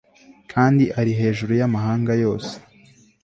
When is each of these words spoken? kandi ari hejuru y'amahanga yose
kandi 0.51 0.83
ari 0.99 1.11
hejuru 1.19 1.51
y'amahanga 1.59 2.11
yose 2.23 2.53